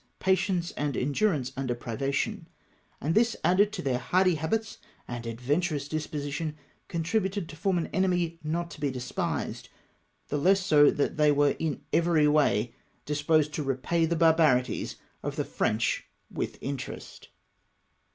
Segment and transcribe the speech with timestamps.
[0.17, 2.47] patience and endurance under privation;
[2.99, 8.39] and this added to their hardy habits and adventurous disposition, contributed to form an enemy
[8.43, 9.69] not to be despised—
[10.29, 12.73] the less so that they were in every way
[13.05, 17.27] disposed to repay the barbarities of the French Avith interest.